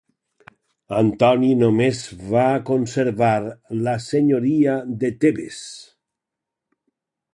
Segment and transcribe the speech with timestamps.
[0.99, 1.99] Antoni només
[2.31, 3.31] va conservar
[3.89, 5.61] la senyoria de Tebes.